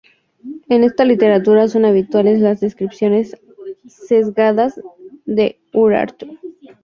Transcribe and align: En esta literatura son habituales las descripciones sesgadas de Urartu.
En 0.67 0.83
esta 0.83 1.05
literatura 1.05 1.67
son 1.67 1.85
habituales 1.85 2.39
las 2.39 2.59
descripciones 2.59 3.37
sesgadas 3.87 4.81
de 5.25 5.59
Urartu. 5.73 6.39